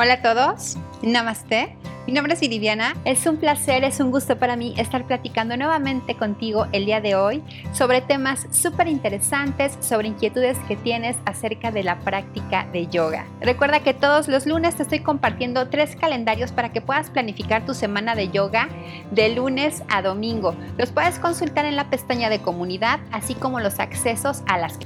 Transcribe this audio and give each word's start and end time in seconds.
Hola 0.00 0.12
a 0.12 0.22
todos, 0.22 0.76
Namaste. 1.02 1.76
Mi 2.06 2.12
nombre 2.12 2.34
es 2.34 2.40
Viviana. 2.40 2.94
Es 3.04 3.26
un 3.26 3.36
placer, 3.36 3.82
es 3.82 3.98
un 3.98 4.12
gusto 4.12 4.38
para 4.38 4.54
mí 4.54 4.72
estar 4.78 5.04
platicando 5.08 5.56
nuevamente 5.56 6.14
contigo 6.16 6.68
el 6.70 6.86
día 6.86 7.00
de 7.00 7.16
hoy 7.16 7.42
sobre 7.72 8.00
temas 8.00 8.46
súper 8.52 8.86
interesantes, 8.86 9.76
sobre 9.80 10.06
inquietudes 10.06 10.56
que 10.68 10.76
tienes 10.76 11.16
acerca 11.24 11.72
de 11.72 11.82
la 11.82 11.98
práctica 11.98 12.68
de 12.72 12.86
yoga. 12.86 13.26
Recuerda 13.40 13.80
que 13.80 13.92
todos 13.92 14.28
los 14.28 14.46
lunes 14.46 14.76
te 14.76 14.84
estoy 14.84 15.00
compartiendo 15.00 15.68
tres 15.68 15.96
calendarios 15.96 16.52
para 16.52 16.70
que 16.70 16.80
puedas 16.80 17.10
planificar 17.10 17.66
tu 17.66 17.74
semana 17.74 18.14
de 18.14 18.28
yoga 18.28 18.68
de 19.10 19.30
lunes 19.30 19.82
a 19.88 20.00
domingo. 20.00 20.54
Los 20.76 20.92
puedes 20.92 21.18
consultar 21.18 21.64
en 21.64 21.74
la 21.74 21.90
pestaña 21.90 22.30
de 22.30 22.40
comunidad, 22.40 23.00
así 23.10 23.34
como 23.34 23.58
los 23.58 23.80
accesos 23.80 24.44
a 24.46 24.58
las 24.58 24.78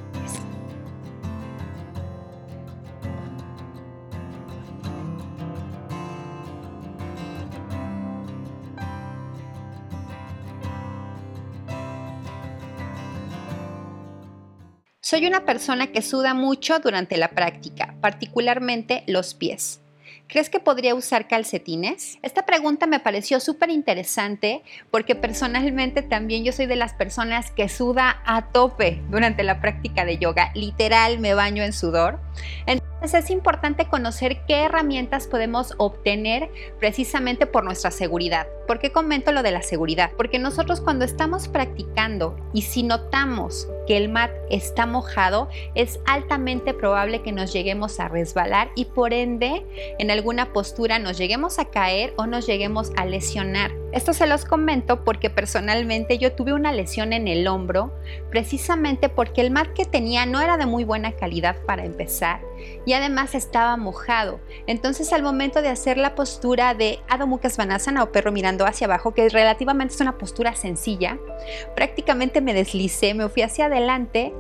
Soy 15.13 15.27
una 15.27 15.45
persona 15.45 15.89
que 15.89 16.01
suda 16.01 16.33
mucho 16.33 16.79
durante 16.79 17.19
la 17.19 17.29
práctica, 17.29 17.95
particularmente 18.01 19.05
los 19.07 19.35
pies. 19.35 19.83
¿Crees 20.27 20.49
que 20.49 20.59
podría 20.59 20.95
usar 20.95 21.29
calcetines? 21.29 22.19
Esta 22.23 22.47
pregunta 22.47 22.87
me 22.87 22.99
pareció 22.99 23.39
súper 23.39 23.69
interesante 23.69 24.63
porque 24.91 25.15
personalmente 25.15 26.01
también 26.01 26.45
yo 26.45 26.53
soy 26.53 26.65
de 26.65 26.77
las 26.77 26.95
personas 26.95 27.51
que 27.51 27.69
suda 27.69 28.23
a 28.25 28.53
tope 28.53 29.03
durante 29.11 29.43
la 29.43 29.61
práctica 29.61 30.07
de 30.07 30.17
yoga. 30.17 30.51
Literal, 30.55 31.19
me 31.19 31.35
baño 31.35 31.63
en 31.63 31.75
sudor. 31.75 32.19
Entonces 32.65 32.92
es 33.03 33.31
importante 33.31 33.87
conocer 33.87 34.43
qué 34.47 34.63
herramientas 34.63 35.27
podemos 35.27 35.75
obtener 35.77 36.51
precisamente 36.79 37.47
por 37.47 37.65
nuestra 37.65 37.91
seguridad. 37.91 38.47
¿Por 38.67 38.79
qué 38.79 38.93
comento 38.93 39.33
lo 39.33 39.43
de 39.43 39.51
la 39.51 39.63
seguridad? 39.63 40.13
Porque 40.17 40.39
nosotros 40.39 40.81
cuando 40.81 41.05
estamos 41.05 41.49
practicando 41.49 42.37
y 42.55 42.63
si 42.63 42.85
notamos 42.85 43.69
que 43.87 43.97
el 43.97 44.09
mat 44.09 44.31
está 44.51 44.87
mojado, 44.87 45.49
es 45.75 45.99
altamente 46.07 46.73
probable 46.73 47.23
que 47.23 47.33
nos 47.33 47.53
lleguemos 47.53 47.99
a 47.99 48.09
resbalar 48.09 48.71
y 48.77 48.85
por 48.87 49.13
ende 49.13 49.67
en 49.99 50.11
alguna 50.11 50.53
postura 50.53 51.01
nos 51.01 51.19
lleguemos 51.19 51.59
a 51.59 51.67
caer 51.67 52.15
o 52.17 52.27
nos 52.27 52.47
lleguemos 52.47 52.93
a 52.97 53.05
lesionar. 53.05 53.73
Esto 53.93 54.15
se 54.15 54.27
los 54.27 54.45
comento 54.45 55.05
porque 55.05 55.29
personalmente 55.29 56.17
yo 56.17 56.33
tuve 56.33 56.55
una 56.55 56.73
lesión 56.73 57.13
en 57.13 57.29
el 57.29 57.47
hombro 57.47 57.93
precisamente 58.31 59.09
porque 59.09 59.43
el 59.43 59.51
mat 59.51 59.69
que 59.75 59.85
tenía 59.85 60.25
no 60.25 60.41
era 60.41 60.57
de 60.57 60.67
muy 60.67 60.85
buena 60.85 61.13
calidad 61.13 61.57
para 61.67 61.85
empezar 61.85 62.41
y 62.85 62.93
además 62.93 63.35
estaba 63.35 63.77
mojado. 63.77 64.41
Entonces 64.67 65.13
al 65.13 65.23
momento 65.23 65.63
de 65.63 65.69
hacer 65.69 65.97
la 65.99 66.15
postura 66.15 66.75
de 66.75 67.01
Adho 67.09 67.27
Mukha 67.27 67.49
o 68.03 68.13
perro 68.13 68.33
mirando 68.33 68.67
hacia 68.67 68.87
abajo, 68.87 69.15
que 69.15 69.29
relativamente 69.29 69.95
es 69.95 70.01
una 70.01 70.19
postura 70.19 70.55
sencilla, 70.55 71.19
prácticamente 71.75 72.41
me 72.41 72.55
deslicé, 72.55 73.15
me 73.15 73.29
fui 73.29 73.43
hacia 73.43 73.67
adelante 73.67 74.33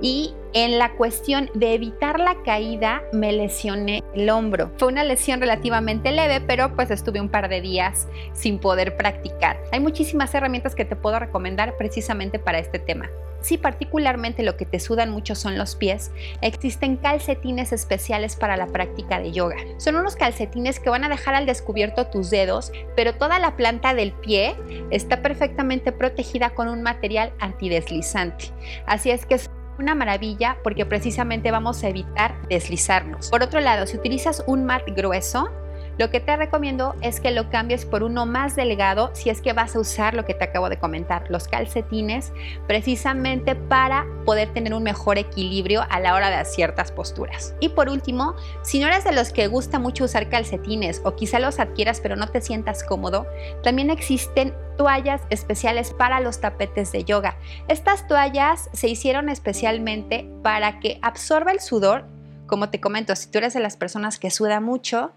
y 0.00 0.34
en 0.52 0.78
la 0.78 0.92
cuestión 0.92 1.50
de 1.54 1.74
evitar 1.74 2.18
la 2.18 2.42
caída 2.42 3.02
me 3.12 3.32
lesioné 3.32 4.02
el 4.14 4.30
hombro. 4.30 4.70
Fue 4.78 4.88
una 4.88 5.04
lesión 5.04 5.40
relativamente 5.40 6.12
leve, 6.12 6.40
pero 6.40 6.74
pues 6.74 6.90
estuve 6.90 7.20
un 7.20 7.28
par 7.28 7.48
de 7.48 7.60
días 7.60 8.08
sin 8.32 8.58
poder 8.58 8.96
practicar. 8.96 9.58
Hay 9.72 9.80
muchísimas 9.80 10.34
herramientas 10.34 10.74
que 10.74 10.84
te 10.84 10.96
puedo 10.96 11.18
recomendar 11.18 11.76
precisamente 11.76 12.38
para 12.38 12.58
este 12.58 12.78
tema. 12.78 13.10
Si 13.46 13.58
particularmente 13.58 14.42
lo 14.42 14.56
que 14.56 14.66
te 14.66 14.80
sudan 14.80 15.10
mucho 15.10 15.36
son 15.36 15.56
los 15.56 15.76
pies, 15.76 16.10
existen 16.40 16.96
calcetines 16.96 17.72
especiales 17.72 18.34
para 18.34 18.56
la 18.56 18.66
práctica 18.66 19.20
de 19.20 19.30
yoga. 19.30 19.56
Son 19.76 19.94
unos 19.94 20.16
calcetines 20.16 20.80
que 20.80 20.90
van 20.90 21.04
a 21.04 21.08
dejar 21.08 21.34
al 21.34 21.46
descubierto 21.46 22.08
tus 22.08 22.30
dedos, 22.30 22.72
pero 22.96 23.14
toda 23.14 23.38
la 23.38 23.56
planta 23.56 23.94
del 23.94 24.12
pie 24.12 24.56
está 24.90 25.22
perfectamente 25.22 25.92
protegida 25.92 26.50
con 26.50 26.66
un 26.66 26.82
material 26.82 27.32
antideslizante. 27.38 28.46
Así 28.84 29.10
es 29.10 29.26
que 29.26 29.36
una 29.78 29.94
maravilla 29.94 30.58
porque 30.62 30.86
precisamente 30.86 31.50
vamos 31.50 31.82
a 31.84 31.88
evitar 31.88 32.34
deslizarnos. 32.48 33.30
Por 33.30 33.42
otro 33.42 33.60
lado, 33.60 33.86
si 33.86 33.96
utilizas 33.96 34.42
un 34.46 34.64
mat 34.64 34.82
grueso, 34.94 35.50
lo 35.98 36.10
que 36.10 36.20
te 36.20 36.36
recomiendo 36.36 36.94
es 37.00 37.20
que 37.20 37.30
lo 37.30 37.48
cambies 37.48 37.86
por 37.86 38.02
uno 38.02 38.26
más 38.26 38.54
delgado 38.54 39.10
si 39.14 39.30
es 39.30 39.40
que 39.40 39.52
vas 39.52 39.76
a 39.76 39.80
usar 39.80 40.14
lo 40.14 40.24
que 40.24 40.34
te 40.34 40.44
acabo 40.44 40.68
de 40.68 40.78
comentar, 40.78 41.24
los 41.30 41.48
calcetines, 41.48 42.32
precisamente 42.66 43.54
para 43.54 44.06
poder 44.26 44.52
tener 44.52 44.74
un 44.74 44.82
mejor 44.82 45.18
equilibrio 45.18 45.84
a 45.88 46.00
la 46.00 46.14
hora 46.14 46.36
de 46.36 46.44
ciertas 46.44 46.92
posturas. 46.92 47.54
Y 47.60 47.70
por 47.70 47.88
último, 47.88 48.34
si 48.62 48.78
no 48.78 48.88
eres 48.88 49.04
de 49.04 49.12
los 49.12 49.32
que 49.32 49.46
gusta 49.46 49.78
mucho 49.78 50.04
usar 50.04 50.28
calcetines 50.28 51.00
o 51.04 51.16
quizá 51.16 51.38
los 51.38 51.58
adquieras 51.58 52.00
pero 52.00 52.16
no 52.16 52.28
te 52.28 52.40
sientas 52.40 52.84
cómodo, 52.84 53.26
también 53.62 53.90
existen 53.90 54.54
toallas 54.76 55.22
especiales 55.30 55.94
para 55.94 56.20
los 56.20 56.40
tapetes 56.40 56.92
de 56.92 57.04
yoga. 57.04 57.36
Estas 57.68 58.06
toallas 58.06 58.68
se 58.74 58.88
hicieron 58.88 59.30
especialmente 59.30 60.28
para 60.42 60.78
que 60.80 60.98
absorba 61.00 61.52
el 61.52 61.60
sudor. 61.60 62.04
Como 62.46 62.68
te 62.68 62.80
comento, 62.80 63.16
si 63.16 63.30
tú 63.30 63.38
eres 63.38 63.54
de 63.54 63.60
las 63.60 63.76
personas 63.76 64.18
que 64.18 64.30
suda 64.30 64.60
mucho, 64.60 65.12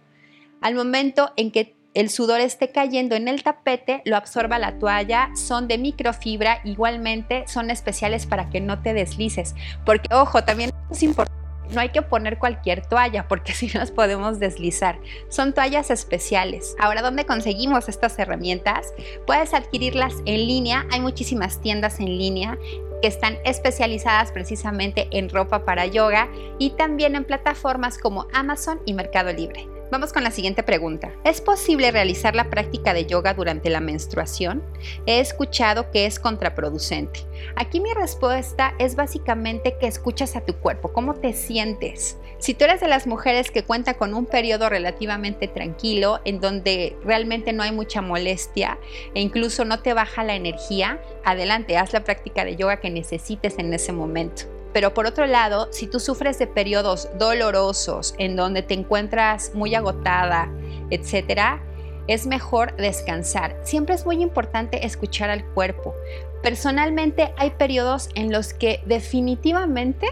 al 0.61 0.75
momento 0.75 1.31
en 1.37 1.51
que 1.51 1.75
el 1.95 2.09
sudor 2.09 2.39
esté 2.39 2.71
cayendo 2.71 3.15
en 3.15 3.27
el 3.27 3.43
tapete, 3.43 4.01
lo 4.05 4.15
absorba 4.15 4.59
la 4.59 4.77
toalla, 4.77 5.31
son 5.35 5.67
de 5.67 5.77
microfibra, 5.77 6.61
igualmente 6.63 7.45
son 7.47 7.71
especiales 7.71 8.25
para 8.25 8.49
que 8.49 8.61
no 8.61 8.81
te 8.81 8.93
deslices. 8.93 9.55
Porque, 9.85 10.13
ojo, 10.13 10.43
también 10.43 10.71
es 10.91 11.03
importante, 11.03 11.37
no 11.73 11.81
hay 11.81 11.89
que 11.89 12.01
poner 12.01 12.37
cualquier 12.37 12.85
toalla 12.85 13.27
porque 13.27 13.53
si 13.53 13.67
nos 13.67 13.91
podemos 13.91 14.39
deslizar. 14.39 14.99
Son 15.29 15.53
toallas 15.53 15.89
especiales. 15.89 16.75
Ahora, 16.79 17.01
¿dónde 17.01 17.25
conseguimos 17.25 17.89
estas 17.89 18.17
herramientas? 18.19 18.93
Puedes 19.25 19.53
adquirirlas 19.53 20.13
en 20.25 20.47
línea, 20.47 20.85
hay 20.91 21.01
muchísimas 21.01 21.59
tiendas 21.59 21.99
en 21.99 22.17
línea 22.17 22.57
que 23.01 23.07
están 23.07 23.37
especializadas 23.45 24.31
precisamente 24.31 25.07
en 25.11 25.29
ropa 25.29 25.63
para 25.63 25.85
yoga 25.85 26.29
y 26.59 26.71
también 26.71 27.15
en 27.15 27.23
plataformas 27.23 27.97
como 27.97 28.27
Amazon 28.33 28.81
y 28.85 28.93
Mercado 28.93 29.31
Libre. 29.31 29.78
Vamos 29.91 30.13
con 30.13 30.23
la 30.23 30.29
siguiente 30.29 30.61
pregunta. 30.61 31.11
¿Es 31.23 31.41
posible 31.41 31.89
realizar 31.89 32.35
la 32.35 32.51
práctica 32.51 32.93
de 32.93 33.07
yoga 33.07 33.33
durante 33.33 33.71
la 33.71 33.79
menstruación? 33.79 34.61
He 35.07 35.19
escuchado 35.19 35.89
que 35.89 36.05
es 36.05 36.19
contraproducente. 36.19 37.21
Aquí 37.55 37.79
mi 37.79 37.91
respuesta 37.95 38.75
es 38.77 38.95
básicamente 38.95 39.77
que 39.79 39.87
escuchas 39.87 40.35
a 40.35 40.41
tu 40.41 40.53
cuerpo, 40.53 40.93
cómo 40.93 41.15
te 41.15 41.33
sientes. 41.33 42.17
Si 42.37 42.53
tú 42.53 42.65
eres 42.65 42.81
de 42.81 42.87
las 42.87 43.07
mujeres 43.07 43.49
que 43.49 43.63
cuenta 43.63 43.95
con 43.95 44.13
un 44.13 44.27
periodo 44.27 44.69
relativamente 44.69 45.47
tranquilo, 45.47 46.19
en 46.23 46.39
donde 46.39 46.95
realmente 47.03 47.51
no 47.51 47.63
hay 47.63 47.71
mucha 47.71 48.03
molestia 48.03 48.77
e 49.15 49.21
incluso 49.21 49.65
no 49.65 49.79
te 49.79 49.95
baja 49.95 50.23
la 50.23 50.35
energía, 50.35 51.01
adelante, 51.25 51.77
haz 51.77 51.93
la 51.93 52.03
práctica 52.03 52.45
de 52.45 52.55
yoga 52.55 52.79
que 52.79 52.91
necesites 52.91 53.57
en 53.57 53.73
ese 53.73 53.91
momento. 53.91 54.58
Pero 54.73 54.93
por 54.93 55.05
otro 55.05 55.25
lado, 55.25 55.67
si 55.71 55.87
tú 55.87 55.99
sufres 55.99 56.37
de 56.39 56.47
periodos 56.47 57.09
dolorosos 57.17 58.13
en 58.17 58.35
donde 58.35 58.61
te 58.61 58.73
encuentras 58.73 59.51
muy 59.55 59.73
agotada, 59.75 60.49
etcétera, 60.89 61.63
es 62.07 62.25
mejor 62.25 62.75
descansar. 62.75 63.55
Siempre 63.63 63.95
es 63.95 64.05
muy 64.05 64.21
importante 64.21 64.85
escuchar 64.85 65.29
al 65.29 65.45
cuerpo. 65.53 65.93
Personalmente 66.41 67.33
hay 67.37 67.51
periodos 67.51 68.09
en 68.15 68.31
los 68.31 68.53
que 68.53 68.81
definitivamente 68.85 70.07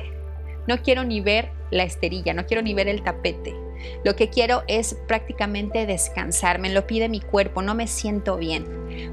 no 0.67 0.81
quiero 0.81 1.03
ni 1.03 1.22
ver 1.22 1.50
la 1.72 1.84
esterilla, 1.84 2.34
no 2.34 2.46
quiero 2.46 2.62
ni 2.62 2.73
ver 2.73 2.88
el 2.88 3.03
tapete. 3.03 3.66
Lo 4.03 4.15
que 4.15 4.29
quiero 4.29 4.63
es 4.67 4.95
prácticamente 5.07 5.85
descansar, 5.85 6.59
me 6.59 6.69
lo 6.69 6.88
pide 6.88 7.09
mi 7.09 7.21
cuerpo, 7.21 7.61
no 7.61 7.75
me 7.75 7.88
siento 7.88 8.38
bien. 8.38 8.65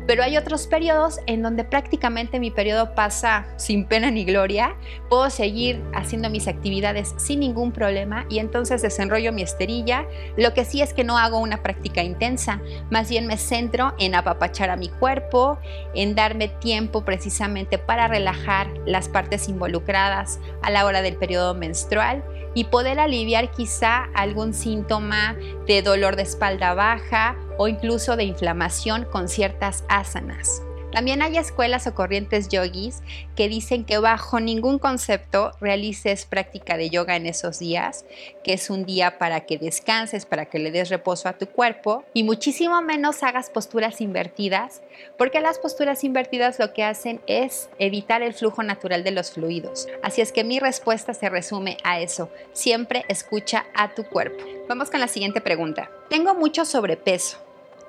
Pero 0.06 0.22
hay 0.22 0.36
otros 0.36 0.66
periodos 0.66 1.20
en 1.26 1.42
donde 1.42 1.64
prácticamente 1.64 2.38
mi 2.38 2.50
periodo 2.50 2.94
pasa 2.94 3.47
sin 3.56 3.86
pena 3.86 4.10
ni 4.10 4.24
gloria, 4.24 4.76
puedo 5.08 5.28
seguir 5.30 5.82
haciendo 5.94 6.30
mis 6.30 6.48
actividades 6.48 7.15
sin 7.16 7.41
ningún 7.41 7.72
problema 7.72 8.27
y 8.28 8.39
entonces 8.39 8.83
desenrollo 8.83 9.33
mi 9.33 9.42
esterilla. 9.42 10.06
Lo 10.36 10.54
que 10.54 10.65
sí 10.65 10.80
es 10.80 10.92
que 10.92 11.04
no 11.04 11.18
hago 11.18 11.39
una 11.39 11.62
práctica 11.62 12.03
intensa, 12.03 12.60
más 12.91 13.09
bien 13.09 13.27
me 13.27 13.36
centro 13.36 13.94
en 13.98 14.15
apapachar 14.15 14.71
a 14.71 14.77
mi 14.77 14.89
cuerpo, 14.89 15.59
en 15.94 16.15
darme 16.15 16.48
tiempo 16.48 17.04
precisamente 17.04 17.78
para 17.78 18.09
relajar 18.09 18.68
las 18.86 19.09
partes 19.09 19.48
involucradas 19.48 20.39
a 20.62 20.71
la 20.71 20.84
hora 20.86 21.03
del 21.03 21.16
periodo 21.16 21.54
menstrual 21.54 22.22
y 22.54 22.65
poder 22.65 23.01
aliviar 23.01 23.51
quizá 23.51 24.04
algún 24.15 24.54
síntoma 24.54 25.36
de 25.66 25.83
dolor 25.83 26.16
de 26.16 26.22
espalda 26.22 26.74
baja 26.74 27.36
o 27.59 27.68
incluso 27.68 28.16
de 28.16 28.24
inflamación 28.24 29.04
con 29.04 29.28
ciertas 29.28 29.84
asanas. 29.89 30.62
También 30.94 31.22
hay 31.22 31.36
escuelas 31.38 31.88
o 31.88 31.94
corrientes 31.96 32.48
yogis 32.48 33.02
que 33.34 33.48
dicen 33.48 33.84
que 33.84 33.98
bajo 33.98 34.38
ningún 34.38 34.78
concepto 34.78 35.50
realices 35.60 36.24
práctica 36.24 36.76
de 36.76 36.88
yoga 36.88 37.16
en 37.16 37.26
esos 37.26 37.58
días, 37.58 38.04
que 38.44 38.52
es 38.52 38.70
un 38.70 38.86
día 38.86 39.18
para 39.18 39.41
que 39.41 39.58
descanses, 39.58 40.24
para 40.24 40.46
que 40.46 40.60
le 40.60 40.70
des 40.70 40.91
reposo 40.91 41.28
a 41.28 41.32
tu 41.32 41.46
cuerpo 41.46 42.04
y 42.14 42.22
muchísimo 42.22 42.80
menos 42.80 43.24
hagas 43.24 43.50
posturas 43.50 44.00
invertidas, 44.00 44.82
porque 45.18 45.41
las 45.41 45.58
posturas 45.58 46.04
invertidas 46.04 46.60
lo 46.60 46.72
que 46.72 46.84
hacen 46.84 47.20
es 47.26 47.70
evitar 47.80 48.22
el 48.22 48.32
flujo 48.32 48.62
natural 48.62 49.02
de 49.02 49.10
los 49.10 49.32
fluidos. 49.32 49.88
Así 50.04 50.20
es 50.20 50.30
que 50.30 50.44
mi 50.44 50.60
respuesta 50.60 51.12
se 51.12 51.28
resume 51.28 51.76
a 51.82 51.98
eso. 51.98 52.30
Siempre 52.52 53.04
escucha 53.08 53.66
a 53.74 53.94
tu 53.94 54.04
cuerpo. 54.04 54.44
Vamos 54.68 54.91
con 54.91 55.00
la 55.00 55.08
siguiente 55.08 55.41
pregunta. 55.41 55.91
Tengo 56.08 56.36
mucho 56.36 56.64
sobrepeso. 56.64 57.38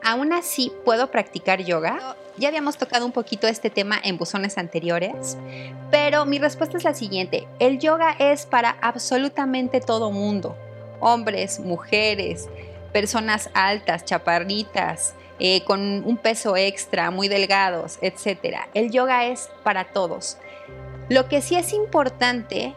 ¿Aún 0.03 0.33
así 0.33 0.71
puedo 0.83 1.11
practicar 1.11 1.63
yoga? 1.63 2.15
Ya 2.37 2.49
habíamos 2.49 2.77
tocado 2.77 3.05
un 3.05 3.13
poquito 3.13 3.47
este 3.47 3.69
tema 3.69 3.97
en 4.03 4.17
buzones 4.17 4.57
anteriores, 4.57 5.37
pero 5.89 6.25
mi 6.25 6.37
respuesta 6.37 6.77
es 6.77 6.83
la 6.83 6.93
siguiente. 6.93 7.47
El 7.59 7.79
yoga 7.79 8.11
es 8.19 8.45
para 8.45 8.77
absolutamente 8.81 9.79
todo 9.79 10.11
mundo. 10.11 10.57
Hombres, 10.99 11.61
mujeres, 11.61 12.49
personas 12.91 13.49
altas, 13.53 14.03
chaparritas, 14.03 15.13
eh, 15.39 15.63
con 15.63 16.03
un 16.05 16.17
peso 16.17 16.57
extra, 16.57 17.09
muy 17.09 17.29
delgados, 17.29 17.99
etc. 18.01 18.57
El 18.73 18.91
yoga 18.91 19.27
es 19.27 19.49
para 19.63 19.85
todos. 19.85 20.37
Lo 21.07 21.29
que 21.29 21.41
sí 21.41 21.55
es 21.55 21.71
importante 21.71 22.73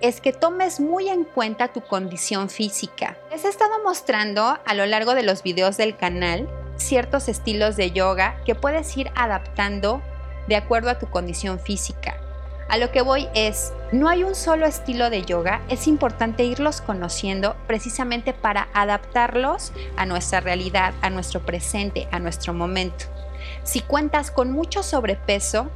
es 0.00 0.20
que 0.20 0.32
tomes 0.32 0.78
muy 0.78 1.08
en 1.08 1.24
cuenta 1.24 1.72
tu 1.72 1.80
condición 1.80 2.50
física. 2.50 3.16
Les 3.30 3.44
he 3.44 3.48
estado 3.48 3.82
mostrando 3.82 4.58
a 4.64 4.74
lo 4.74 4.86
largo 4.86 5.14
de 5.14 5.22
los 5.22 5.42
videos 5.42 5.76
del 5.76 5.96
canal 5.96 6.48
ciertos 6.76 7.28
estilos 7.28 7.76
de 7.76 7.90
yoga 7.92 8.36
que 8.44 8.54
puedes 8.54 8.96
ir 8.96 9.10
adaptando 9.14 10.02
de 10.48 10.56
acuerdo 10.56 10.90
a 10.90 10.98
tu 10.98 11.06
condición 11.08 11.58
física. 11.58 12.20
A 12.68 12.78
lo 12.78 12.90
que 12.90 13.02
voy 13.02 13.28
es, 13.34 13.72
no 13.92 14.08
hay 14.08 14.24
un 14.24 14.34
solo 14.34 14.66
estilo 14.66 15.08
de 15.08 15.22
yoga, 15.22 15.62
es 15.68 15.86
importante 15.86 16.42
irlos 16.44 16.80
conociendo 16.80 17.54
precisamente 17.68 18.32
para 18.32 18.68
adaptarlos 18.74 19.72
a 19.96 20.04
nuestra 20.04 20.40
realidad, 20.40 20.92
a 21.00 21.10
nuestro 21.10 21.46
presente, 21.46 22.08
a 22.10 22.18
nuestro 22.18 22.52
momento. 22.54 23.04
Si 23.62 23.80
cuentas 23.80 24.32
con 24.32 24.50
mucho 24.50 24.82
sobrepeso, 24.82 25.70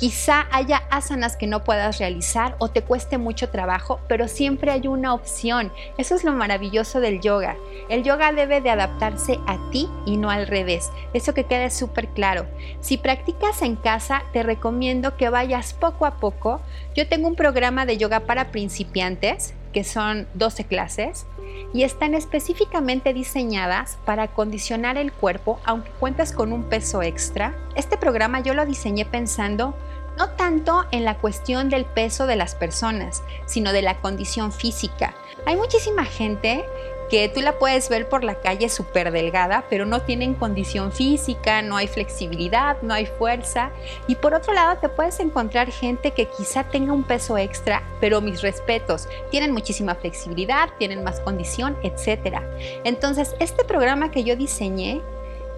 Quizá 0.00 0.46
haya 0.50 0.84
asanas 0.88 1.36
que 1.36 1.46
no 1.46 1.62
puedas 1.62 1.98
realizar 1.98 2.56
o 2.58 2.68
te 2.68 2.80
cueste 2.80 3.18
mucho 3.18 3.50
trabajo, 3.50 4.00
pero 4.08 4.28
siempre 4.28 4.70
hay 4.70 4.88
una 4.88 5.12
opción. 5.12 5.70
Eso 5.98 6.14
es 6.14 6.24
lo 6.24 6.32
maravilloso 6.32 7.00
del 7.00 7.20
yoga. 7.20 7.58
El 7.90 8.02
yoga 8.02 8.32
debe 8.32 8.62
de 8.62 8.70
adaptarse 8.70 9.38
a 9.46 9.58
ti 9.70 9.90
y 10.06 10.16
no 10.16 10.30
al 10.30 10.46
revés. 10.46 10.90
Eso 11.12 11.34
que 11.34 11.44
quede 11.44 11.68
súper 11.68 12.08
claro. 12.08 12.46
Si 12.80 12.96
practicas 12.96 13.60
en 13.60 13.76
casa, 13.76 14.22
te 14.32 14.42
recomiendo 14.42 15.18
que 15.18 15.28
vayas 15.28 15.74
poco 15.74 16.06
a 16.06 16.16
poco. 16.16 16.62
Yo 16.94 17.06
tengo 17.06 17.28
un 17.28 17.36
programa 17.36 17.84
de 17.84 17.98
yoga 17.98 18.20
para 18.20 18.50
principiantes 18.52 19.52
que 19.72 19.84
son 19.84 20.26
12 20.34 20.64
clases 20.64 21.26
y 21.72 21.82
están 21.84 22.14
específicamente 22.14 23.14
diseñadas 23.14 23.98
para 24.04 24.28
condicionar 24.28 24.96
el 24.96 25.12
cuerpo 25.12 25.60
aunque 25.64 25.90
cuentes 25.90 26.32
con 26.32 26.52
un 26.52 26.64
peso 26.64 27.02
extra. 27.02 27.54
Este 27.76 27.96
programa 27.96 28.40
yo 28.40 28.54
lo 28.54 28.66
diseñé 28.66 29.04
pensando 29.04 29.74
no 30.18 30.30
tanto 30.30 30.84
en 30.90 31.04
la 31.04 31.16
cuestión 31.16 31.70
del 31.70 31.84
peso 31.84 32.26
de 32.26 32.36
las 32.36 32.54
personas, 32.54 33.22
sino 33.46 33.72
de 33.72 33.82
la 33.82 33.98
condición 34.00 34.52
física. 34.52 35.14
Hay 35.46 35.56
muchísima 35.56 36.04
gente 36.04 36.64
que 37.10 37.28
tú 37.28 37.40
la 37.40 37.58
puedes 37.58 37.88
ver 37.88 38.08
por 38.08 38.22
la 38.22 38.36
calle 38.36 38.68
súper 38.68 39.10
delgada, 39.10 39.64
pero 39.68 39.84
no 39.84 40.00
tienen 40.02 40.34
condición 40.34 40.92
física, 40.92 41.60
no 41.60 41.76
hay 41.76 41.88
flexibilidad, 41.88 42.80
no 42.82 42.94
hay 42.94 43.06
fuerza. 43.06 43.72
Y 44.06 44.14
por 44.14 44.32
otro 44.32 44.54
lado, 44.54 44.78
te 44.80 44.88
puedes 44.88 45.18
encontrar 45.18 45.72
gente 45.72 46.12
que 46.12 46.26
quizá 46.26 46.64
tenga 46.64 46.92
un 46.92 47.02
peso 47.02 47.36
extra, 47.36 47.82
pero 48.00 48.20
mis 48.20 48.42
respetos, 48.42 49.08
tienen 49.30 49.52
muchísima 49.52 49.96
flexibilidad, 49.96 50.70
tienen 50.78 51.02
más 51.02 51.18
condición, 51.18 51.76
etc. 51.82 52.38
Entonces, 52.84 53.34
este 53.40 53.64
programa 53.64 54.12
que 54.12 54.22
yo 54.22 54.36
diseñé 54.36 55.00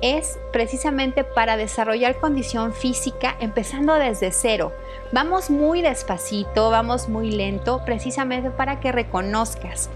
es 0.00 0.38
precisamente 0.52 1.22
para 1.22 1.56
desarrollar 1.56 2.18
condición 2.18 2.72
física 2.72 3.36
empezando 3.40 3.94
desde 3.94 4.32
cero. 4.32 4.72
Vamos 5.12 5.50
muy 5.50 5.82
despacito, 5.82 6.70
vamos 6.70 7.08
muy 7.08 7.30
lento, 7.30 7.82
precisamente 7.84 8.50
para 8.50 8.80
que 8.80 8.90
reconozcas 8.90 9.90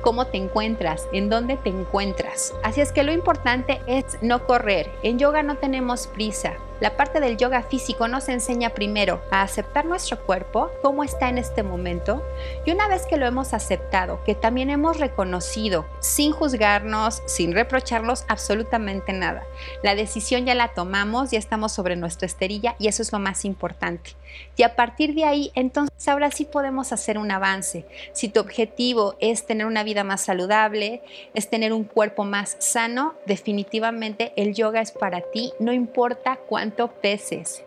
cómo 0.00 0.26
te 0.26 0.38
encuentras, 0.38 1.08
en 1.12 1.28
dónde 1.28 1.56
te 1.56 1.70
encuentras. 1.70 2.54
Así 2.62 2.80
es 2.80 2.92
que 2.92 3.02
lo 3.02 3.12
importante 3.12 3.80
es 3.86 4.18
no 4.22 4.46
correr. 4.46 4.90
En 5.02 5.18
yoga 5.18 5.42
no 5.42 5.56
tenemos 5.56 6.06
prisa. 6.06 6.54
La 6.80 6.96
parte 6.96 7.20
del 7.20 7.36
yoga 7.36 7.62
físico 7.62 8.08
nos 8.08 8.30
enseña 8.30 8.70
primero 8.70 9.20
a 9.30 9.42
aceptar 9.42 9.84
nuestro 9.84 10.24
cuerpo, 10.24 10.70
cómo 10.80 11.04
está 11.04 11.28
en 11.28 11.36
este 11.36 11.62
momento, 11.62 12.24
y 12.64 12.72
una 12.72 12.88
vez 12.88 13.04
que 13.06 13.18
lo 13.18 13.26
hemos 13.26 13.52
aceptado, 13.52 14.24
que 14.24 14.34
también 14.34 14.70
hemos 14.70 14.98
reconocido, 14.98 15.84
sin 16.00 16.32
juzgarnos, 16.32 17.22
sin 17.26 17.52
reprocharnos 17.52 18.24
absolutamente 18.28 19.12
nada. 19.12 19.44
La 19.82 19.94
decisión 19.94 20.46
ya 20.46 20.54
la 20.54 20.68
tomamos, 20.68 21.32
ya 21.32 21.38
estamos 21.38 21.72
sobre 21.72 21.96
nuestra 21.96 22.24
esterilla 22.24 22.76
y 22.78 22.88
eso 22.88 23.02
es 23.02 23.12
lo 23.12 23.18
más 23.18 23.44
importante. 23.44 24.16
Y 24.56 24.62
a 24.62 24.76
partir 24.76 25.14
de 25.14 25.24
ahí, 25.24 25.50
entonces 25.54 26.08
ahora 26.08 26.30
sí 26.30 26.44
podemos 26.44 26.92
hacer 26.92 27.18
un 27.18 27.30
avance. 27.30 27.84
Si 28.12 28.28
tu 28.28 28.40
objetivo 28.40 29.16
es 29.20 29.44
tener 29.44 29.66
una 29.66 29.82
vida 29.82 30.04
más 30.04 30.22
saludable, 30.22 31.02
es 31.34 31.50
tener 31.50 31.72
un 31.72 31.84
cuerpo 31.84 32.24
más 32.24 32.56
sano, 32.60 33.14
definitivamente 33.26 34.32
el 34.36 34.54
yoga 34.54 34.80
es 34.80 34.92
para 34.92 35.20
ti, 35.20 35.52
no 35.58 35.72
importa 35.72 36.38
cuánto 36.48 36.69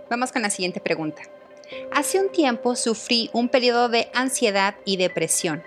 Vamos 0.10 0.32
con 0.32 0.42
la 0.42 0.50
siguiente 0.50 0.80
pregunta. 0.80 1.22
Hace 1.92 2.20
un 2.20 2.30
tiempo 2.30 2.76
sufrí 2.76 3.30
un 3.34 3.50
periodo 3.50 3.90
de 3.90 4.10
ansiedad 4.14 4.76
y 4.86 4.98
depresión. 4.98 5.64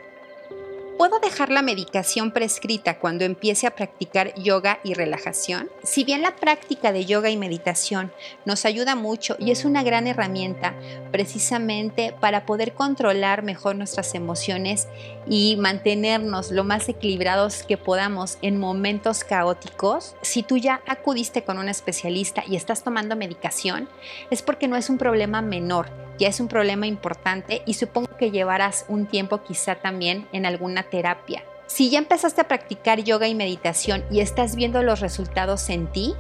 ¿Puedo 0.99 1.19
dejar 1.19 1.51
la 1.51 1.61
medicación 1.61 2.31
prescrita 2.31 2.99
cuando 2.99 3.27
empiece 3.27 3.67
a 3.67 3.77
practicar 3.77 4.33
yoga 4.35 4.81
y 4.83 4.95
relajación? 4.95 5.69
Si 5.83 6.05
bien 6.05 6.23
la 6.23 6.37
práctica 6.37 6.91
de 6.91 7.05
yoga 7.05 7.29
y 7.29 7.37
meditación 7.37 8.13
nos 8.47 8.65
ayuda 8.65 8.95
mucho 8.95 9.37
y 9.39 9.51
es 9.51 9.67
una 9.67 9.83
gran 9.83 10.07
herramienta 10.07 10.75
precisamente 11.13 12.15
para 12.19 12.47
poder 12.47 12.73
controlar 12.73 13.43
mejor 13.43 13.77
nuestras 13.77 14.15
emociones 14.15 14.89
y 15.29 15.57
mantenernos 15.57 16.51
lo 16.51 16.65
más 16.65 16.89
equilibrados 16.89 17.63
que 17.65 17.77
podamos 17.77 18.39
en 18.41 18.59
momentos 18.59 19.23
caóticos, 19.23 20.17
si 20.23 20.43
tú 20.43 20.57
ya 20.57 20.81
acudiste 20.87 21.45
con 21.45 21.59
un 21.59 21.69
especialista 21.69 22.43
y 22.49 22.57
estás 22.57 22.83
tomando 22.83 23.17
medicación, 23.17 23.87
es 24.31 24.41
porque 24.41 24.67
no 24.67 24.77
es 24.77 24.89
un 24.89 24.97
problema 24.97 25.43
menor, 25.43 26.06
ya 26.19 26.29
es 26.29 26.41
un 26.41 26.49
problema 26.49 26.87
importante 26.87 27.63
y 27.67 27.75
supongo 27.75 28.17
que 28.17 28.31
llevarás 28.31 28.85
un 28.89 29.07
tiempo 29.07 29.43
quizá 29.43 29.77
también 29.77 30.27
en 30.33 30.47
alguna 30.47 30.85
terapia. 30.85 31.43
Si 31.67 31.91
ya 31.91 31.99
empezaste 31.99 32.41
a 32.41 32.49
practicar 32.49 33.03
yoga 33.03 33.27
y 33.27 33.35
meditación 33.35 34.05
y 34.11 34.21
estás 34.21 34.55
viendo 34.55 34.83
los 34.83 35.01
resultados 35.01 35.69
en 35.69 35.89
ti, 35.89 36.15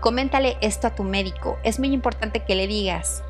coméntale 0.00 0.56
esto 0.60 0.86
a 0.86 0.94
tu 0.94 1.02
médico. 1.02 1.58
Es 1.64 1.78
muy 1.78 1.92
importante 1.92 2.44
que 2.44 2.54
le 2.54 2.66
digas, 2.66 3.22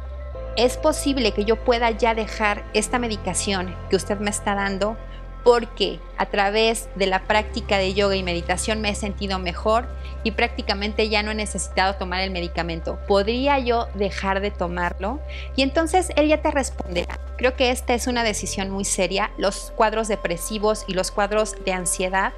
es 0.56 0.76
posible 0.76 1.32
que 1.32 1.44
yo 1.44 1.56
pueda 1.56 1.90
ya 1.90 2.14
dejar 2.14 2.64
esta 2.74 2.98
medicación 2.98 3.74
que 3.88 3.96
usted 3.96 4.18
me 4.18 4.30
está 4.30 4.54
dando 4.54 4.96
porque 5.44 6.00
a 6.16 6.26
través 6.26 6.88
de 6.94 7.06
la 7.06 7.22
práctica 7.22 7.78
de 7.78 7.94
yoga 7.94 8.16
y 8.16 8.22
meditación 8.22 8.80
me 8.80 8.90
he 8.90 8.94
sentido 8.94 9.38
mejor 9.38 9.88
y 10.24 10.32
prácticamente 10.32 11.08
ya 11.08 11.22
no 11.22 11.30
he 11.30 11.34
necesitado 11.34 11.94
tomar 11.94 12.20
el 12.20 12.30
medicamento. 12.30 12.98
¿Podría 13.06 13.58
yo 13.58 13.88
dejar 13.94 14.40
de 14.40 14.50
tomarlo? 14.50 15.20
Y 15.56 15.62
entonces 15.62 16.10
él 16.16 16.28
ya 16.28 16.42
te 16.42 16.50
responderá. 16.50 17.18
Creo 17.36 17.54
que 17.54 17.70
esta 17.70 17.94
es 17.94 18.06
una 18.06 18.24
decisión 18.24 18.70
muy 18.70 18.84
seria. 18.84 19.30
Los 19.38 19.72
cuadros 19.76 20.08
depresivos 20.08 20.84
y 20.88 20.94
los 20.94 21.10
cuadros 21.10 21.54
de 21.64 21.72
ansiedad 21.72 22.32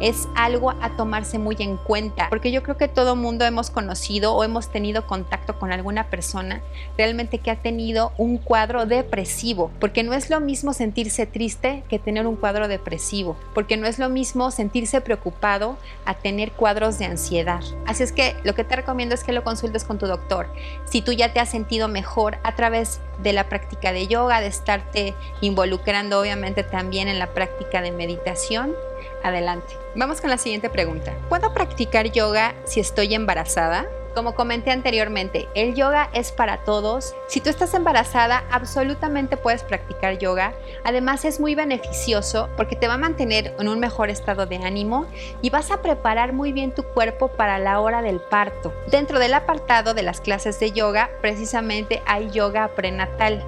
es 0.00 0.28
algo 0.34 0.70
a 0.70 0.96
tomarse 0.96 1.38
muy 1.38 1.56
en 1.60 1.76
cuenta, 1.76 2.28
porque 2.28 2.52
yo 2.52 2.62
creo 2.62 2.76
que 2.76 2.88
todo 2.88 3.16
mundo 3.16 3.44
hemos 3.44 3.70
conocido 3.70 4.34
o 4.34 4.44
hemos 4.44 4.68
tenido 4.68 5.06
contacto 5.06 5.58
con 5.58 5.72
alguna 5.72 6.10
persona 6.10 6.62
realmente 6.98 7.38
que 7.38 7.50
ha 7.50 7.56
tenido 7.56 8.12
un 8.18 8.38
cuadro 8.38 8.86
depresivo, 8.86 9.70
porque 9.80 10.02
no 10.02 10.12
es 10.12 10.30
lo 10.30 10.40
mismo 10.40 10.72
sentirse 10.72 11.26
triste 11.26 11.82
que 11.88 11.98
tener 11.98 12.26
un 12.26 12.36
cuadro 12.36 12.68
depresivo, 12.68 13.36
porque 13.54 13.76
no 13.76 13.86
es 13.86 13.98
lo 13.98 14.08
mismo 14.08 14.50
sentirse 14.50 15.00
preocupado 15.00 15.76
a 16.04 16.14
tener 16.14 16.52
cuadros 16.52 16.98
de 16.98 17.06
ansiedad. 17.06 17.62
Así 17.86 18.02
es 18.02 18.12
que 18.12 18.36
lo 18.44 18.54
que 18.54 18.64
te 18.64 18.76
recomiendo 18.76 19.14
es 19.14 19.24
que 19.24 19.32
lo 19.32 19.44
consultes 19.44 19.84
con 19.84 19.98
tu 19.98 20.06
doctor. 20.06 20.48
Si 20.84 21.02
tú 21.02 21.12
ya 21.12 21.32
te 21.32 21.40
has 21.40 21.48
sentido 21.48 21.88
mejor 21.88 22.38
a 22.42 22.54
través 22.54 23.00
de 23.22 23.32
la 23.32 23.48
práctica 23.48 23.92
de 23.92 24.06
yoga, 24.06 24.40
de 24.40 24.48
estarte 24.48 25.14
involucrando 25.40 26.20
obviamente 26.20 26.62
también 26.62 27.08
en 27.08 27.18
la 27.18 27.28
práctica 27.28 27.80
de 27.80 27.92
meditación, 27.92 28.74
adelante. 29.22 29.74
Vamos 29.94 30.20
con 30.20 30.30
la 30.30 30.38
siguiente 30.38 30.70
pregunta. 30.70 31.12
¿Puedo 31.28 31.52
practicar 31.52 32.10
yoga 32.10 32.54
si 32.64 32.80
estoy 32.80 33.14
embarazada? 33.14 33.86
Como 34.16 34.34
comenté 34.34 34.70
anteriormente, 34.70 35.46
el 35.54 35.74
yoga 35.74 36.08
es 36.14 36.32
para 36.32 36.64
todos. 36.64 37.14
Si 37.26 37.42
tú 37.42 37.50
estás 37.50 37.74
embarazada, 37.74 38.44
absolutamente 38.50 39.36
puedes 39.36 39.62
practicar 39.62 40.16
yoga. 40.16 40.54
Además 40.84 41.26
es 41.26 41.38
muy 41.38 41.54
beneficioso 41.54 42.48
porque 42.56 42.76
te 42.76 42.88
va 42.88 42.94
a 42.94 42.98
mantener 42.98 43.54
en 43.58 43.68
un 43.68 43.78
mejor 43.78 44.08
estado 44.08 44.46
de 44.46 44.56
ánimo 44.56 45.04
y 45.42 45.50
vas 45.50 45.70
a 45.70 45.82
preparar 45.82 46.32
muy 46.32 46.52
bien 46.52 46.72
tu 46.72 46.82
cuerpo 46.82 47.28
para 47.28 47.58
la 47.58 47.78
hora 47.78 48.00
del 48.00 48.20
parto. 48.20 48.72
Dentro 48.90 49.18
del 49.18 49.34
apartado 49.34 49.92
de 49.92 50.02
las 50.02 50.22
clases 50.22 50.58
de 50.60 50.72
yoga, 50.72 51.10
precisamente 51.20 52.02
hay 52.06 52.30
yoga 52.30 52.68
prenatal 52.68 53.44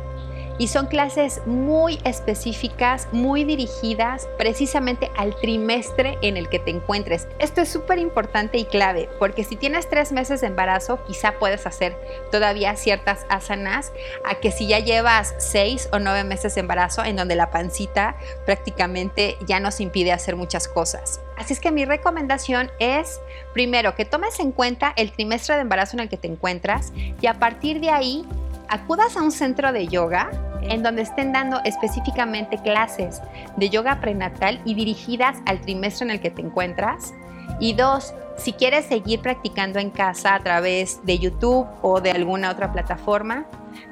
y 0.58 0.68
son 0.68 0.86
clases 0.86 1.40
muy 1.46 1.98
específicas, 2.04 3.08
muy 3.12 3.44
dirigidas 3.44 4.28
precisamente 4.36 5.10
al 5.16 5.34
trimestre 5.36 6.18
en 6.22 6.36
el 6.36 6.48
que 6.48 6.58
te 6.58 6.70
encuentres. 6.70 7.28
Esto 7.38 7.60
es 7.60 7.68
súper 7.68 7.98
importante 7.98 8.58
y 8.58 8.64
clave 8.64 9.08
porque 9.18 9.44
si 9.44 9.56
tienes 9.56 9.88
tres 9.88 10.12
meses 10.12 10.40
de 10.40 10.48
embarazo 10.48 11.02
quizá 11.06 11.38
puedes 11.38 11.66
hacer 11.66 11.96
todavía 12.30 12.76
ciertas 12.76 13.24
asanas 13.28 13.92
a 14.24 14.34
que 14.36 14.50
si 14.50 14.66
ya 14.66 14.80
llevas 14.80 15.34
seis 15.38 15.88
o 15.92 15.98
nueve 15.98 16.24
meses 16.24 16.54
de 16.54 16.60
embarazo 16.60 17.04
en 17.04 17.16
donde 17.16 17.36
la 17.36 17.50
pancita 17.50 18.16
prácticamente 18.44 19.36
ya 19.46 19.60
nos 19.60 19.80
impide 19.80 20.12
hacer 20.12 20.36
muchas 20.36 20.68
cosas. 20.68 21.20
Así 21.36 21.52
es 21.52 21.60
que 21.60 21.70
mi 21.70 21.84
recomendación 21.84 22.70
es, 22.80 23.20
primero, 23.52 23.94
que 23.94 24.04
tomes 24.04 24.40
en 24.40 24.50
cuenta 24.50 24.92
el 24.96 25.12
trimestre 25.12 25.54
de 25.54 25.60
embarazo 25.60 25.96
en 25.96 26.00
el 26.00 26.08
que 26.08 26.16
te 26.16 26.26
encuentras 26.26 26.92
y 27.20 27.26
a 27.28 27.34
partir 27.34 27.80
de 27.80 27.90
ahí 27.90 28.24
acudas 28.68 29.16
a 29.16 29.22
un 29.22 29.30
centro 29.32 29.72
de 29.72 29.86
yoga 29.86 30.30
en 30.62 30.82
donde 30.82 31.02
estén 31.02 31.32
dando 31.32 31.60
específicamente 31.64 32.58
clases 32.58 33.22
de 33.56 33.70
yoga 33.70 34.00
prenatal 34.00 34.60
y 34.64 34.74
dirigidas 34.74 35.36
al 35.46 35.60
trimestre 35.60 36.06
en 36.06 36.10
el 36.12 36.20
que 36.20 36.30
te 36.30 36.42
encuentras. 36.42 37.14
Y 37.60 37.74
dos, 37.74 38.14
si 38.36 38.52
quieres 38.52 38.86
seguir 38.86 39.20
practicando 39.20 39.78
en 39.78 39.90
casa 39.90 40.34
a 40.34 40.40
través 40.40 41.04
de 41.04 41.18
YouTube 41.18 41.66
o 41.82 42.00
de 42.00 42.10
alguna 42.10 42.50
otra 42.50 42.72
plataforma, 42.72 43.46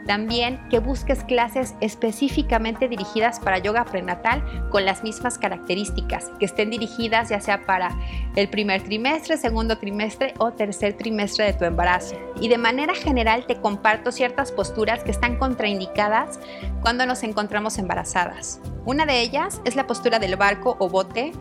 también 0.06 0.60
que 0.70 0.78
busques 0.78 1.24
clases 1.24 1.74
específicamente 1.80 2.88
dirigidas 2.88 3.40
para 3.40 3.58
yoga 3.58 3.84
prenatal 3.84 4.42
con 4.70 4.84
las 4.84 5.02
mismas 5.02 5.38
características, 5.38 6.30
que 6.38 6.46
estén 6.46 6.70
dirigidas 6.70 7.28
ya 7.28 7.40
sea 7.40 7.66
para 7.66 7.96
el 8.36 8.48
primer 8.48 8.82
trimestre, 8.82 9.36
segundo 9.36 9.78
trimestre 9.78 10.34
o 10.38 10.52
tercer 10.52 10.94
trimestre 10.96 11.46
de 11.46 11.52
tu 11.52 11.64
embarazo. 11.64 12.16
Y 12.40 12.48
de 12.48 12.58
manera 12.58 12.94
general 12.94 13.46
te 13.46 13.56
comparto 13.56 14.12
ciertas 14.12 14.52
posturas 14.52 15.02
que 15.02 15.10
están 15.10 15.36
contraindicadas 15.36 16.38
cuando 16.80 17.06
nos 17.06 17.22
encontramos 17.22 17.78
embarazadas. 17.78 18.60
Una 18.84 19.06
de 19.06 19.20
ellas 19.20 19.60
es 19.64 19.74
la 19.74 19.86
postura 19.86 20.18
del 20.18 20.36
barco 20.36 20.76
o 20.78 20.88
bote 20.88 21.32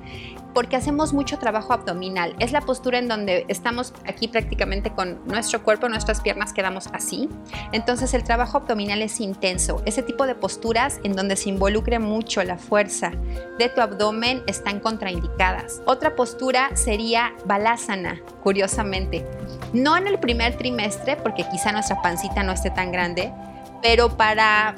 porque 0.56 0.78
hacemos 0.78 1.12
mucho 1.14 1.38
trabajo 1.38 1.74
abdominal. 1.74 2.34
Es 2.40 2.54
la 2.54 2.62
postura 2.62 2.98
en 2.98 3.10
donde 3.10 3.46
estamos 3.50 3.94
aquí 4.08 4.30
prácticamente 4.30 4.90
con 4.90 5.20
nuestro 5.28 5.62
cuerpo, 5.62 5.90
nuestras 5.90 6.22
piernas 6.22 6.54
quedamos 6.54 6.88
así. 6.94 7.30
Entonces 7.74 8.14
el 8.14 8.24
trabajo 8.24 8.55
abdominal 8.58 9.02
es 9.02 9.20
intenso. 9.20 9.82
Ese 9.86 10.04
tipo 10.04 10.26
de 10.28 10.36
posturas 10.36 11.00
en 11.04 11.16
donde 11.16 11.36
se 11.36 11.50
involucre 11.50 12.00
mucho 12.00 12.44
la 12.44 12.58
fuerza 12.58 13.12
de 13.58 13.70
tu 13.70 13.82
abdomen 13.82 14.44
están 14.48 14.80
contraindicadas. 14.80 15.82
Otra 15.86 16.16
postura 16.16 16.76
sería 16.76 17.34
balasana, 17.46 18.22
curiosamente. 18.44 19.26
No 19.74 19.98
en 19.98 20.08
el 20.08 20.20
primer 20.20 20.58
trimestre, 20.58 21.18
porque 21.18 21.48
quizá 21.50 21.72
nuestra 21.72 22.02
pancita 22.02 22.44
no 22.44 22.52
esté 22.52 22.70
tan 22.70 22.92
grande, 22.92 23.32
pero 23.82 24.18
para 24.18 24.76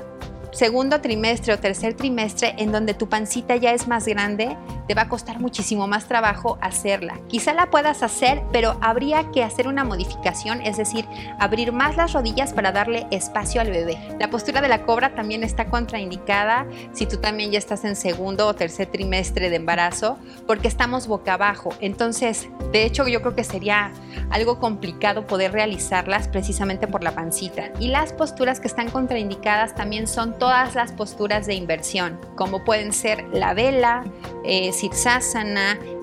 segundo 0.52 1.02
trimestre 1.02 1.54
o 1.54 1.60
tercer 1.60 1.94
trimestre 1.96 2.56
en 2.58 2.72
donde 2.72 2.94
tu 2.94 3.10
pancita 3.10 3.56
ya 3.56 3.74
es 3.74 3.88
más 3.88 4.08
grande, 4.08 4.58
te 4.88 4.94
va 4.94 5.04
a 5.04 5.10
costar 5.10 5.40
muchísimo 5.40 5.88
más 5.88 6.08
trabajo 6.08 6.58
hacerla. 6.62 7.20
Quizá 7.28 7.54
la 7.54 7.70
puedas 7.70 8.04
hacer, 8.04 8.42
pero 8.52 8.78
habría 8.82 9.32
que 9.32 9.44
hacer 9.44 9.68
una 9.68 9.84
modificación, 9.84 10.62
es 10.62 10.78
decir, 10.78 11.06
abrir 11.40 11.72
más 11.72 11.98
las 11.98 12.14
rodillas 12.14 12.54
para 12.54 12.72
darle 12.72 13.06
espacio 13.12 13.62
al 13.62 13.72
bebé. 13.72 13.98
La 14.20 14.30
postura 14.30 14.62
de 14.62 14.70
la 14.70 14.84
cobra 14.84 15.14
también 15.14 15.44
está 15.44 15.66
contraindicada 15.66 16.66
si 16.94 17.06
tú 17.06 17.18
también 17.18 17.52
ya 17.52 17.60
estás 17.60 17.84
en 17.84 17.96
segundo 17.96 18.48
o 18.48 18.56
tercer 18.56 18.88
trimestre 18.88 19.50
de 19.50 19.58
embarazo, 19.58 20.18
porque 20.46 20.68
estamos 20.68 21.08
boca 21.08 21.34
abajo. 21.34 21.70
Entonces, 21.82 22.48
de 22.72 22.86
hecho, 22.86 23.08
yo 23.08 23.22
creo 23.22 23.36
que 23.36 23.44
sería 23.44 23.92
algo 24.30 24.60
complicado 24.60 25.28
poder 25.28 25.52
realizarlas 25.52 26.28
precisamente 26.28 26.88
por 26.88 27.04
la 27.04 27.12
pancita. 27.12 27.72
Y 27.80 27.88
las 27.88 28.14
posturas 28.14 28.60
que 28.60 28.68
están 28.68 28.90
contraindicadas 28.90 29.76
también 29.76 30.08
son 30.08 30.37
todas 30.38 30.76
las 30.76 30.92
posturas 30.92 31.46
de 31.46 31.56
inversión, 31.56 32.20
como 32.36 32.64
pueden 32.64 32.94
ser 32.94 33.26
la 33.32 33.54
vela, 33.54 34.04
eh, 34.44 34.72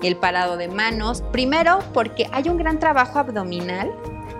el 0.03 0.15
parado 0.17 0.57
de 0.57 0.67
manos. 0.67 1.21
Primero, 1.31 1.79
porque 1.93 2.27
hay 2.31 2.49
un 2.49 2.57
gran 2.57 2.79
trabajo 2.79 3.19
abdominal. 3.19 3.91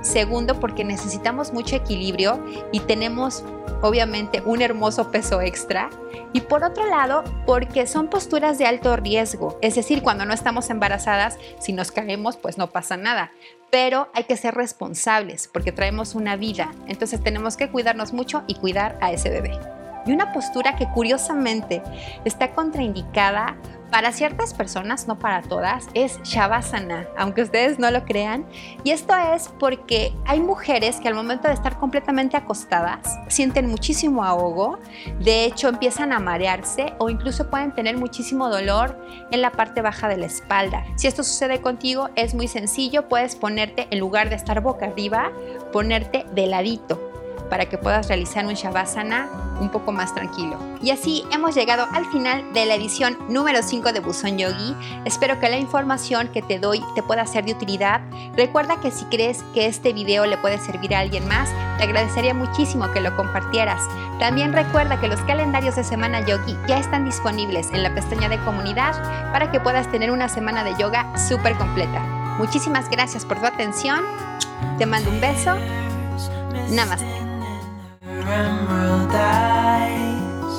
Segundo, 0.01 0.59
porque 0.59 0.83
necesitamos 0.83 1.51
mucho 1.51 1.75
equilibrio 1.75 2.39
y 2.71 2.79
tenemos 2.81 3.43
obviamente 3.81 4.41
un 4.45 4.61
hermoso 4.61 5.11
peso 5.11 5.41
extra. 5.41 5.89
Y 6.33 6.41
por 6.41 6.63
otro 6.63 6.87
lado, 6.89 7.23
porque 7.45 7.87
son 7.87 8.07
posturas 8.09 8.57
de 8.57 8.67
alto 8.67 8.95
riesgo. 8.97 9.57
Es 9.61 9.75
decir, 9.75 10.03
cuando 10.03 10.25
no 10.25 10.33
estamos 10.33 10.69
embarazadas, 10.69 11.37
si 11.59 11.73
nos 11.73 11.91
caemos, 11.91 12.37
pues 12.37 12.57
no 12.57 12.69
pasa 12.69 12.97
nada. 12.97 13.31
Pero 13.71 14.09
hay 14.13 14.25
que 14.25 14.37
ser 14.37 14.53
responsables 14.53 15.47
porque 15.47 15.71
traemos 15.71 16.13
una 16.13 16.35
vida. 16.35 16.71
Entonces 16.87 17.23
tenemos 17.23 17.57
que 17.57 17.69
cuidarnos 17.69 18.13
mucho 18.13 18.43
y 18.47 18.55
cuidar 18.55 18.97
a 19.01 19.11
ese 19.11 19.29
bebé. 19.29 19.57
Y 20.05 20.13
una 20.13 20.33
postura 20.33 20.75
que 20.75 20.87
curiosamente 20.87 21.81
está 22.23 22.51
contraindicada 22.51 23.57
para 23.91 24.11
ciertas 24.11 24.53
personas, 24.53 25.07
no 25.07 25.17
para 25.19 25.41
todas, 25.41 25.87
es 25.93 26.21
Shavasana, 26.23 27.07
aunque 27.17 27.43
ustedes 27.43 27.79
no 27.79 27.89
lo 27.91 28.03
crean. 28.03 28.45
Y 28.83 28.91
esto 28.91 29.15
es 29.15 29.49
porque 29.59 30.13
hay 30.25 30.39
mujeres 30.39 30.99
que 30.99 31.07
al 31.07 31.13
momento 31.13 31.47
de 31.47 31.53
estar 31.53 31.77
completamente 31.77 32.35
acostadas 32.35 33.17
sienten 33.29 33.69
muchísimo 33.69 34.23
ahogo, 34.23 34.79
de 35.19 35.45
hecho 35.45 35.69
empiezan 35.69 36.11
a 36.11 36.19
marearse 36.19 36.93
o 36.97 37.09
incluso 37.09 37.49
pueden 37.49 37.73
tener 37.73 37.97
muchísimo 37.97 38.49
dolor 38.49 38.99
en 39.31 39.41
la 39.41 39.51
parte 39.51 39.81
baja 39.81 40.07
de 40.07 40.17
la 40.17 40.25
espalda. 40.25 40.83
Si 40.97 41.07
esto 41.07 41.23
sucede 41.23 41.61
contigo, 41.61 42.09
es 42.15 42.33
muy 42.33 42.47
sencillo, 42.47 43.07
puedes 43.07 43.35
ponerte 43.35 43.87
en 43.91 43.99
lugar 43.99 44.29
de 44.29 44.35
estar 44.35 44.61
boca 44.61 44.87
arriba, 44.87 45.31
ponerte 45.71 46.25
de 46.33 46.47
ladito 46.47 47.14
para 47.49 47.67
que 47.67 47.77
puedas 47.77 48.07
realizar 48.07 48.45
un 48.45 48.53
Shavasana 48.53 49.29
un 49.59 49.69
poco 49.69 49.91
más 49.91 50.13
tranquilo. 50.13 50.57
Y 50.81 50.91
así 50.91 51.23
hemos 51.31 51.55
llegado 51.55 51.87
al 51.91 52.05
final 52.11 52.53
de 52.53 52.65
la 52.65 52.75
edición 52.75 53.17
número 53.29 53.61
5 53.63 53.93
de 53.93 53.99
Buzón 53.99 54.37
Yogi. 54.37 54.75
Espero 55.05 55.39
que 55.39 55.49
la 55.49 55.57
información 55.57 56.29
que 56.29 56.41
te 56.41 56.59
doy 56.59 56.83
te 56.93 57.03
pueda 57.03 57.25
ser 57.25 57.45
de 57.45 57.53
utilidad. 57.53 58.01
Recuerda 58.35 58.79
que 58.81 58.91
si 58.91 59.05
crees 59.05 59.43
que 59.53 59.67
este 59.67 59.93
video 59.93 60.25
le 60.25 60.37
puede 60.37 60.59
servir 60.59 60.93
a 60.95 60.99
alguien 60.99 61.27
más, 61.27 61.49
te 61.77 61.83
agradecería 61.83 62.33
muchísimo 62.33 62.91
que 62.91 63.01
lo 63.01 63.15
compartieras. 63.15 63.81
También 64.19 64.53
recuerda 64.53 64.99
que 64.99 65.07
los 65.07 65.21
calendarios 65.21 65.75
de 65.75 65.83
Semana 65.83 66.25
Yogi 66.25 66.57
ya 66.67 66.79
están 66.79 67.05
disponibles 67.05 67.71
en 67.71 67.83
la 67.83 67.93
pestaña 67.93 68.29
de 68.29 68.39
comunidad 68.39 68.93
para 69.31 69.51
que 69.51 69.59
puedas 69.59 69.89
tener 69.91 70.11
una 70.11 70.29
semana 70.29 70.63
de 70.63 70.75
yoga 70.79 71.17
súper 71.17 71.55
completa. 71.57 71.99
Muchísimas 72.37 72.89
gracias 72.89 73.25
por 73.25 73.39
tu 73.39 73.45
atención. 73.45 74.03
Te 74.77 74.85
mando 74.85 75.09
un 75.09 75.21
beso. 75.21 75.55
Namaste. 76.69 77.34
Emerald 78.27 79.11
eyes 79.11 80.55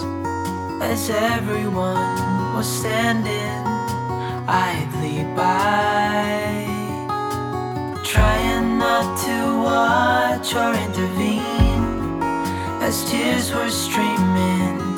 as 0.83 1.11
everyone 1.11 2.55
was 2.55 2.67
standing 2.67 3.67
idly 4.49 5.25
by, 5.35 6.65
trying 8.05 8.79
not 8.79 9.19
to 9.27 9.39
watch 9.63 10.55
or 10.55 10.73
intervene. 10.87 12.23
As 12.83 13.05
tears 13.11 13.53
were 13.53 13.71
streaming 13.71 14.97